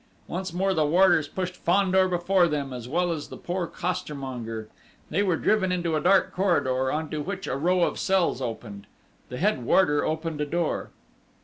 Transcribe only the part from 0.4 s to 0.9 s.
more the